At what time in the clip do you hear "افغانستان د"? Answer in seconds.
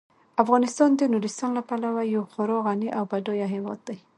0.43-1.01